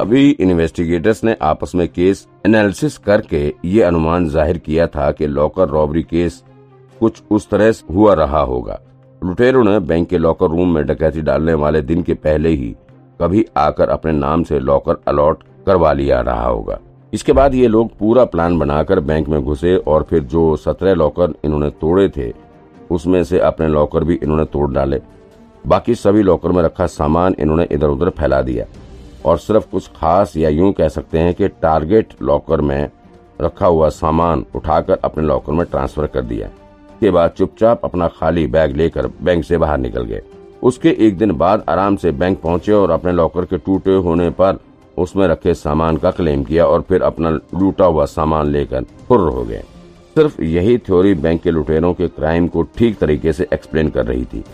[0.00, 5.68] सभी इन्वेस्टिगेटर्स ने आपस में केस एनालिसिस करके ये अनुमान ज़ाहिर किया था कि लॉकर
[5.68, 6.42] रॉबरी केस
[7.00, 8.78] कुछ उस तरह हुआ रहा होगा।
[9.22, 12.74] लुटेरों ने बैंक के लॉकर रूम में डकैती डालने वाले दिन के पहले ही
[13.20, 16.78] कभी आकर अपने नाम से लॉकर अलॉट करवा लिया रहा होगा।
[17.12, 21.34] इसके बाद ये लोग पूरा प्लान बनाकर बैंक में घुसे और फिर जो सत्रह लॉकर
[21.44, 22.32] इन्होंने तोड़े थे,
[22.90, 25.00] उसमें से अपने लॉकर भी इन्होंने तोड़ डाले।
[25.64, 28.64] बाकी सभी लॉकर में रखा सामान इन्होंने इधर उधर फैला दिया।
[29.24, 32.90] और सिर्फ़ कुछ खास या यूँ कह सकते हैं कि टारगेट लॉकर में
[33.40, 36.48] रखा हुआ सामान उठाकर अपने लॉकर में ट्रांसफ़र कर दिया।
[37.00, 40.22] के बाद चुपचाप अपना खाली बैग लेकर बैंक से बाहर निकल गए।
[40.62, 44.58] उसके एक दिन बाद आराम से बैंक पहुँचे और अपने लॉकर के टूटे होने पर
[44.98, 49.44] उसमें रखे सामान का क्लेम किया और फिर अपना लूटा हुआ सामान लेकर फुर्र हो
[49.44, 49.62] गए।
[50.16, 54.24] सिर्फ़ यही थ्योरी बैंक के लुटेरों के क्राइम को ठीक तरीके से एक्सप्लेन कर रही
[54.24, 54.44] थी।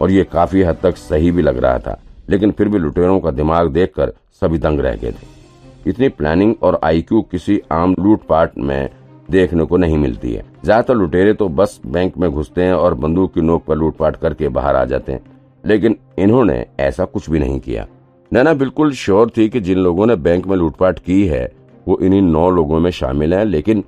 [0.00, 3.30] और ये काफ़ी हद तक सही भी लग रहा था। लेकिन फिर भी लुटेरों का
[3.30, 5.34] दिमाग देखकर सभी दंग रह गए थे।
[5.86, 8.88] इतनी प्लानिंग और आईक्यू किसी आम लूटपाट में
[9.30, 13.34] देखने को नहीं मिलती है। ज़्यादातर लुटेरे तो बस बैंक में घुसते हैं और बंदूक
[13.34, 15.20] की नोक पर लूटपाट करके बाहर आ जाते हैं।
[15.64, 17.86] लेकिन इन्होंने ऐसा कुछ भी नहीं किया।
[18.32, 21.52] नैना बिल्कुल श्योर थी कि जिन लोगों ने बैंक में लूटपाट की है,
[21.88, 23.84] वो इन्हीं नौ लोगों में शामिल हैं, लेकिन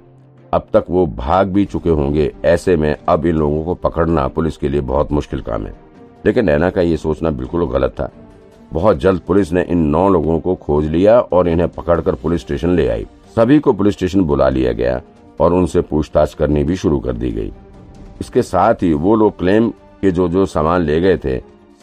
[0.52, 4.56] अब तक वो भाग भी चुके होंगे। ऐसे में अब इन लोगों को पकड़ना पुलिस
[4.56, 5.74] के लिए बहुत मुश्किल काम है।
[6.26, 8.10] लेकिन नैना का ये सोचना बिल्कुल गलत था।
[8.72, 12.70] बहुत जल्द पुलिस ने इन नौ लोगों को खोज लिया और इन्हें पकड़कर पुलिस स्टेशन
[12.70, 15.00] ले आई। सभी को पुलिस स्टेशन बुला लिया गया
[15.40, 17.52] और उनसे पूछताछ करनी भी शुरू कर दी गई।
[18.20, 19.70] इसके साथ ही वो लोग क्लेम
[20.02, 21.38] के जो जो सामान ले गए थे,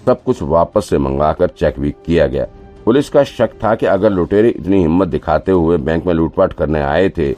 [0.05, 2.45] सब कुछ वापस से मंगाकर चेक भी किया गया।
[2.85, 6.81] पुलिस का शक था कि अगर लुटेरे इतनी हिम्मत दिखाते हुए बैंक में लूटपाट करने
[6.81, 7.31] आए थे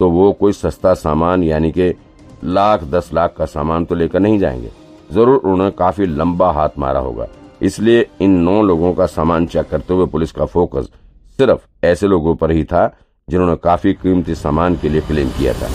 [0.00, 1.92] तो वो कोई सस्ता सामान यानी कि
[2.44, 4.70] लाख दस लाख का सामान तो लेकर नहीं जाएँगे।
[5.12, 7.26] ज़रूर उन्होंने काफ़ी लंबा हाथ मारा होगा।
[7.62, 10.88] इसलिए इन नौ लोगों का सामान चेक करते हुए पुलिस का फोकस
[11.38, 12.86] सिर्फ़ ऐसे लोगों पर ही था
[13.28, 15.68] जिन्होंने काफ़ी कीमती सामान के लिए क्लेम किया था।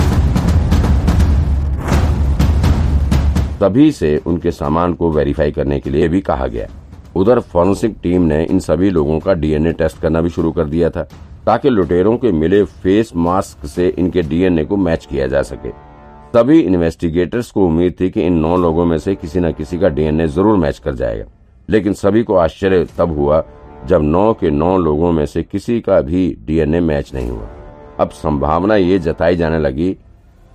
[3.59, 6.67] सभी से उनके सामान को वेरीफाई करने के लिए भी कहा गया।
[7.15, 10.89] उधर फॉरेंसिक टीम ने इन सभी लोगों का डीएनए टेस्ट करना भी शुरू कर दिया
[10.89, 11.03] था,
[11.45, 15.69] ताकि लुटेरों के मिले फेस मास्क से इनके डीएनए को मैच किया जा सके।
[16.33, 19.89] सभी इन्वेस्टिगेटर्स को उम्मीद थी कि इन नौ लोगों में से किसी न किसी का
[19.89, 21.25] डीएनए ज़रूर मैच कर जाएगा।
[21.69, 23.43] लेकिन सभी को आश्चर्य तब हुआ
[23.87, 27.47] जब नौ के नौ लोगों में से किसी का भी डीएनए मैच नहीं हुआ।
[27.99, 29.91] अब संभावना ये जताई जाने लगी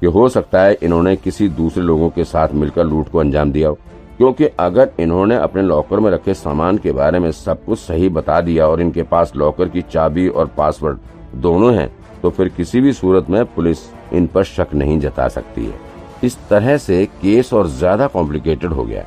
[0.01, 3.69] कि हो सकता है इन्होंने किसी दूसरे लोगों के साथ मिलकर लूट को अंजाम दिया
[3.69, 3.79] हो,
[4.19, 8.41] क्योंकि अगर इन्होंने अपने लॉकर में रखे सामान के बारे में सब कुछ सही बता
[8.41, 10.99] दिया और इनके पास लॉकर की चाबी और पासवर्ड
[11.37, 11.91] दोनों हैं
[12.23, 13.79] तो फिर किसी भी सूरत में पुलिस
[14.13, 15.75] इन पर शक नहीं जता सकती है।
[16.25, 19.05] इस तरह से केस और ज़्यादा कॉम्प्लिकेटेड हो गया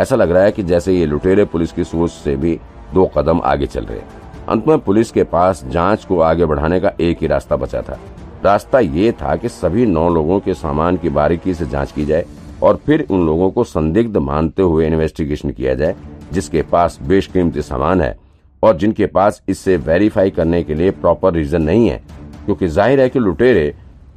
[0.00, 2.58] ऐसा लग रहा है कि जैसे ये लुटेरे पुलिस की सोच से भी
[2.94, 4.00] दो कदम आगे चल रहे
[4.48, 7.98] अंत में पुलिस के पास जाँच को आगे बढ़ाने का एक ही रास्ता बचा था।
[8.44, 12.24] रास्ता ये था कि सभी नौ लोगों के सामान की बारीकी से जाँच की जाए
[12.62, 15.94] और फिर उन लोगों को संदिग्ध मानते हुए इन्वेस्टिगेशन किया जाए,
[16.32, 18.16] जिसके पास बेशकीमती सामान है
[18.62, 22.00] और जिनके पास इससे वेरीफाई करने के लिए प्रॉपर रीजन नहीं है,
[22.44, 23.74] क्योंकि ज़ाहिर है कि लुटेरे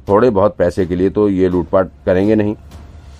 [0.08, 2.56] थोड़े बहुत पैसे के लिए तो ये लूटपाट करेंगे नहीं।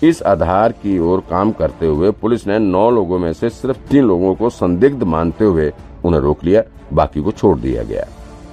[0.03, 4.03] इस आधार की ओर काम करते हुए पुलिस ने नौ लोगों में से सिर्फ़ तीन
[4.03, 5.71] लोगों को संदिग्ध मानते हुए
[6.05, 6.63] उन्हें रोक लिया
[6.93, 8.05] बाकी को छोड़ दिया गया।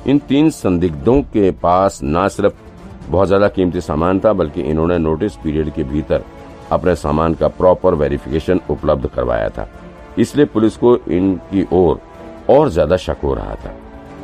[0.06, 2.54] इन तीन संदिग्धों के पास न सिर्फ़
[3.10, 6.24] बहुत ज़्यादा कीमती सामान था बल्कि इन्होंने नोटिस पीरियड के भीतर
[6.72, 9.68] अपने सामान का प्रॉपर वेरिफिकेशन उपलब्ध करवाया था।
[10.18, 12.00] इसलिए पुलिस को इनकी ओर
[12.50, 13.74] और, ज़्यादा शक हो रहा था।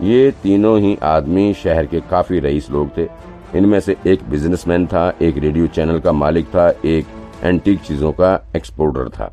[0.02, 3.06] ये तीनों ही आदमी शहर के काफ़ी रईस लोग थे।
[3.54, 7.06] इनमें से एक बिजनेसमैन था, एक रेडियो चैनल का मालिक था, एक
[7.44, 9.32] एंटीक चीज़ों का एक्सपोर्टर था।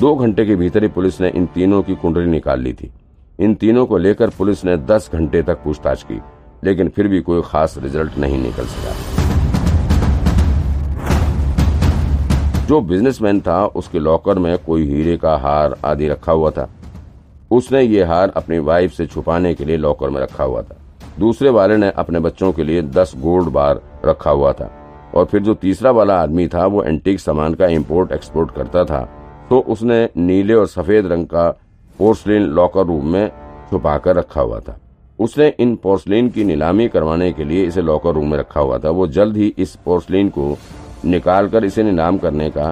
[0.00, 2.90] दो घंटे के भीतर ही पुलिस ने इन तीनों की कुंडली निकाल ली थी।
[3.40, 6.20] इन तीनों को लेकर पुलिस ने दस घंटे तक पूछताछ की,
[6.64, 8.94] लेकिन फिर भी कोई खास रिज़ल्ट नहीं निकल सका।
[12.66, 16.68] जो बिजनेसमैन था, उसके लॉकर में कोई हीरे का हार आदि रखा हुआ था।
[17.50, 20.77] उसने ये हार अपनी वाइफ से छुपाने के लिए लॉकर में रखा हुआ था।
[21.18, 24.70] दूसरे वाले ने अपने बच्चों के लिए दस गोल्ड बार रखा हुआ था।
[25.14, 29.08] और फिर जो तीसरा वाला आदमी था, वो एंटीक सामान का इम्पोर्ट एक्सपोर्ट करता था
[29.50, 31.48] तो उसने नीले और सफ़ेद रंग का
[31.98, 33.28] पोर्सलिन लॉकर रूम में
[33.70, 34.78] छुपा कर रखा हुआ था।
[35.18, 38.90] उसने इन पोर्सलिन की नीलामी करवाने के लिए इसे लॉकर रूम में रखा हुआ था।
[38.90, 40.56] वो जल्द ही इस पोर्सलिन को
[41.04, 42.70] निकाल कर इसे नीलाम करने का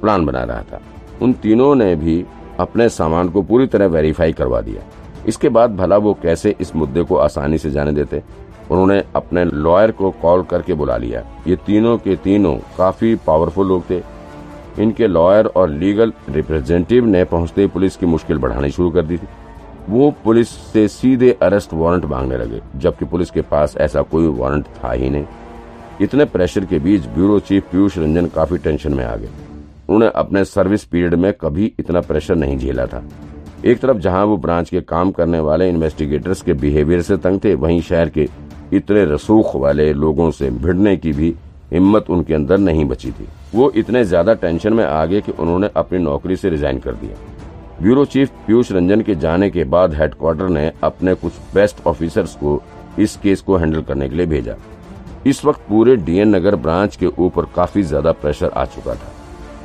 [0.00, 0.80] प्लान बना रहा था।
[1.22, 2.24] उन तीनों ने भी
[2.60, 4.82] अपने सामान को पूरी तरह वेरीफाई करवा दिया।
[5.28, 8.22] इसके बाद भला वो कैसे इस मुद्दे को आसानी से जाने देते?
[8.70, 13.88] उन्होंने अपने लॉयर को कॉल करके बुला लिया। ये तीनों के तीनों काफ़ी पावरफुल लोग
[13.90, 14.02] थे।
[14.78, 19.16] इनके लॉयर और लीगल रिप्रेजेंटेटिव ने पहुँचते ही पुलिस की मुश्किल बढ़ानी शुरू कर दी
[19.16, 19.28] थी।
[19.88, 24.66] वो पुलिस से सीधे अरेस्ट वारंट मांगने लगे, जबकि पुलिस के पास ऐसा कोई वारंट
[24.76, 25.24] था ही नहीं।
[26.00, 29.28] इतने प्रेशर के बीच ब्यूरो चीफ पीयूष रंजन काफ़ी टेंशन में आ गए।
[29.88, 33.02] उन्होंने अपने सर्विस पीरियड में कभी इतना प्रेशर नहीं झेला था।
[33.64, 37.54] एक तरफ़ जहाँ वो ब्रांच के काम करने वाले इन्वेस्टिगेटर्स के बिहेवियर से तंग थे,
[37.54, 38.28] वहीं शहर के
[38.72, 41.34] इतने रसूख वाले लोगों से भिड़ने की भी
[41.72, 45.70] हिम्मत उनके अंदर नहीं बची थी। वो इतने ज़्यादा टेंशन में आ गए कि उन्होंने
[45.76, 47.16] अपनी नौकरी से रिजाइन कर दिया।
[47.80, 52.60] ब्यूरो चीफ पीयूष रंजन के जाने के बाद हेडक्वार्टर ने अपने कुछ बेस्ट ऑफिसर्स को
[52.98, 54.56] इस केस को हैंडल करने के लिए भेजा।
[55.26, 59.12] इस वक्त पूरे डीएन नगर ब्रांच के ऊपर काफ़ी ज़्यादा प्रेशर आ चुका था।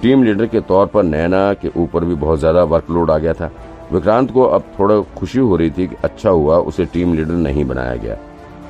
[0.02, 3.52] टीम लीडर के तौर पर नैना के ऊपर भी बहुत ज़्यादा वर्कलोड आ गया था।
[3.92, 7.66] विक्रांत को अब थोड़ा खुशी हो रही थी कि अच्छा हुआ, उसे टीम लीडर नहीं
[7.66, 8.18] बनाया गया।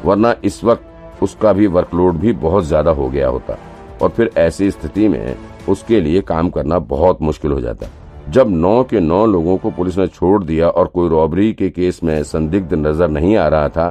[0.06, 3.58] वरना इस वक्त उसका भी वर्कलोड भी बहुत ज़्यादा हो गया होता।
[4.02, 5.36] और फिर ऐसी स्थिति में
[5.70, 7.88] उसके लिए काम करना बहुत मुश्किल हो जाता।
[8.30, 12.00] जब नौ के नौ लोगों को पुलिस ने छोड़ दिया और कोई रॉबरी के केस
[12.04, 13.90] में संदिग्ध नज़र नहीं आ रहा था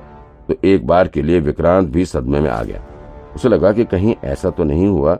[0.48, 2.82] तो एक बार के लिए विक्रांत भी सदमे में आ गया।
[3.36, 5.14] उसे लगा कि कहीं ऐसा तो नहीं हुआ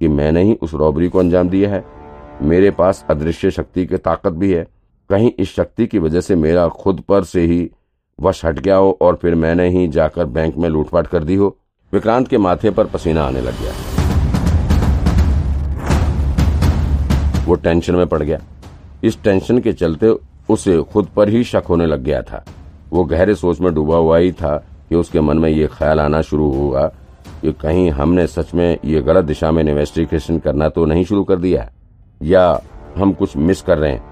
[0.00, 1.84] कि मैंने ही उस रॉबरी को अंजाम दिया है।
[2.42, 4.66] मेरे पास अदृश्य शक्ति की ताकत भी है।
[5.10, 7.70] कहीं इस शक्ति की वजह से मेरा खुद पर से ही
[8.20, 11.56] वश हट गया हो और फिर मैंने ही जाकर बैंक में लूटपाट कर दी हो,
[11.92, 13.72] विक्रांत के माथे पर पसीना आने लग गया।
[17.46, 18.40] वो टेंशन में पड़ गया।
[19.04, 20.14] इस टेंशन के चलते
[20.48, 22.44] उसे खुद पर ही शक होने लग गया था।
[22.90, 24.56] वो गहरे सोच में डूबा हुआ ही था
[24.88, 26.86] कि उसके मन में ये ख्याल आना शुरू हुआ
[27.42, 31.36] कि कहीं हमने सच में ये गलत दिशा में इन्वेस्टिगेशन करना तो नहीं शुरू कर
[31.36, 31.70] दिया
[32.22, 32.62] या
[32.96, 34.04] हम कुछ मिस कर रहे हैं?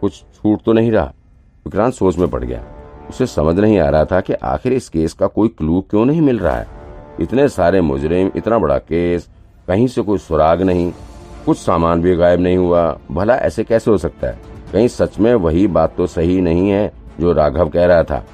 [0.00, 1.04] कुछ छूट तो नहीं रहा।
[1.66, 2.64] विक्रांत सोच में पड़ गया।
[3.10, 6.20] उसे समझ नहीं आ रहा था कि आखिर इस केस का कोई क्लू क्यों नहीं
[6.20, 6.66] मिल रहा है।
[7.20, 9.28] इतने सारे मुजरिम, इतना बड़ा केस,
[9.68, 10.92] कहीं से कोई सुराग नहीं,
[11.46, 14.38] कुछ सामान भी गायब नहीं हुआ, भला ऐसे कैसे हो सकता है?
[14.72, 18.24] कहीं सच में वही बात तो सही नहीं है जो राघव कह रहा था।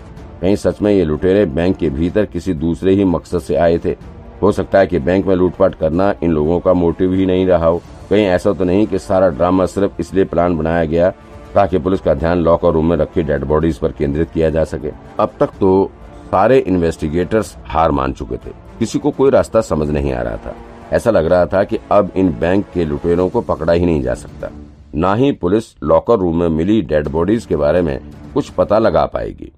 [0.40, 3.96] कहीं सच में ये लुटेरे बैंक के भीतर किसी दूसरे ही मकसद से आए थे।
[4.42, 7.66] हो सकता है कि बैंक में लूटपाट करना इन लोगों का मोटिव ही नहीं रहा
[7.66, 11.12] हो। कहीं ऐसा तो नहीं कि सारा ड्रामा सिर्फ़ इसलिए प्लान बनाया गया
[11.56, 14.90] ताकि पुलिस का ध्यान लॉकर रूम में रखी डेड बॉडीज पर केंद्रित किया जा सके।
[15.20, 15.90] अब तक तो
[16.26, 20.54] सारे इन्वेस्टिगेटर्स हार मान चुके थे। किसी को कोई रास्ता समझ नहीं आ रहा था।
[20.92, 24.14] ऐसा लग रहा था कि अब इन बैंक के लुटेरों को पकड़ा ही नहीं जा
[24.14, 24.50] सकता।
[24.94, 27.98] न ही पुलिस लॉकर रूम में मिली डेड बॉडीज के बारे में
[28.34, 29.52] कुछ पता लगा पाएगी।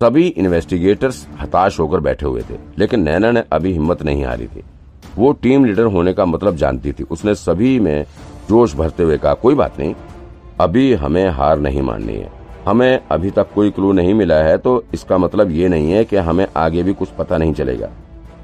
[0.00, 4.62] सभी इन्वेस्टिगेटर्स हताश होकर बैठे हुए थे, लेकिन नैना ने अभी हिम्मत नहीं हारी थी।
[5.16, 8.04] वो टीम लीडर होने का मतलब जानती थी। उसने सभी में
[8.48, 9.94] जोश भरते हुए कहा, कोई बात नहीं
[10.60, 12.30] अभी हमें हार नहीं माननी है।
[12.66, 16.16] हमें अभी तक कोई क्लू नहीं मिला है तो इसका मतलब ये नहीं है कि
[16.18, 17.88] हमें आगे भी कुछ पता नहीं चलेगा।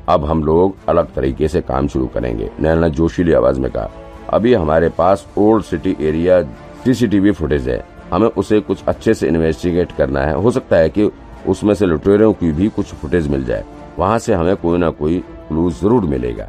[0.09, 3.91] अब हम लोग अलग तरीके से काम शुरू करेंगे, नैना जोशीली आवाज़ में कहा।
[4.31, 6.43] अभी हमारे पास old city area
[6.85, 7.83] CCTV footage है।
[8.13, 11.11] हमें उसे कुछ अच्छे से इन्वेस्टिगेट करना है। हो सकता है कि
[11.49, 13.65] उसमें से लुटेरों की भी कुछ फुटेज मिल जाए।
[13.99, 15.19] वहाँ से हमें कोई ना कोई
[15.49, 16.49] क्लू ज़रूर मिलेगा।